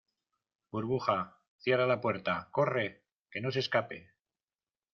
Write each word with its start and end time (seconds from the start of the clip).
burbuja, 0.71 1.37
cierra 1.59 1.85
la 1.85 2.01
puerta. 2.01 2.49
corre. 2.51 3.03
que 3.29 3.39
no 3.39 3.51
se 3.51 3.59
escape. 3.59 4.13